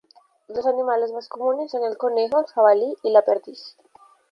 Los 0.47 0.65
animales 0.65 1.11
más 1.13 1.29
comunes 1.29 1.69
son 1.69 1.83
el 1.83 1.95
conejo, 1.95 2.39
el 2.39 2.47
jabalí 2.47 2.95
y 3.03 3.11
la 3.11 3.21
perdiz. 3.21 3.77